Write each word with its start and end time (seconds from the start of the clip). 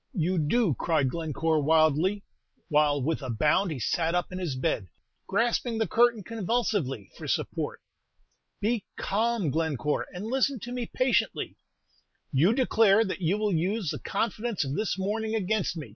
"You 0.15 0.39
do!" 0.39 0.73
cried 0.79 1.11
Glencore, 1.11 1.61
wildly, 1.61 2.23
while 2.69 2.99
with 3.03 3.21
a 3.21 3.29
bound 3.29 3.69
he 3.69 3.77
sat 3.77 4.15
up 4.15 4.31
in 4.31 4.39
his 4.39 4.55
bed, 4.55 4.87
grasping 5.27 5.77
the 5.77 5.85
curtain 5.87 6.23
convulsively 6.23 7.11
for 7.15 7.27
support. 7.27 7.81
"Be 8.59 8.83
calm, 8.97 9.51
Glencore, 9.51 10.07
and 10.11 10.25
listen 10.25 10.59
to 10.61 10.71
me 10.71 10.87
patiently." 10.91 11.55
"You 12.31 12.51
declare 12.51 13.05
that 13.05 13.21
you 13.21 13.37
will 13.37 13.53
use 13.53 13.91
the 13.91 13.99
confidence 13.99 14.65
of 14.65 14.73
this 14.73 14.97
morning 14.97 15.35
against 15.35 15.77
me!" 15.77 15.89